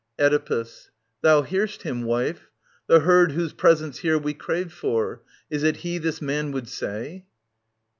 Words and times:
Oedipus. 0.17 0.89
Thou 1.21 1.43
hear'st 1.43 1.83
him, 1.83 2.01
wife. 2.01 2.49
The 2.87 3.01
herd 3.01 3.33
whose 3.33 3.53
presence 3.53 3.99
here 3.99 4.17
Wc 4.19 4.39
craved 4.39 4.71
for, 4.73 5.21
is 5.51 5.61
it 5.61 5.77
he 5.85 5.99
this 5.99 6.19
man 6.23 6.51
would 6.53 6.67
say 6.67 7.25